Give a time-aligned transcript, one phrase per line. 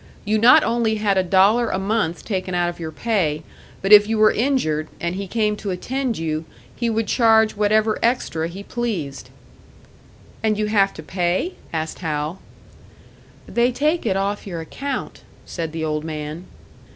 [0.25, 3.43] You not only had a dollar a month taken out of your pay,
[3.83, 7.99] but if you were injured, and he came to attend you, he would charge whatever
[8.01, 9.29] extra he pleased.
[10.41, 12.39] "And you have to pay?" asked Hal.
[13.47, 16.45] "They take it off your account," said the old man.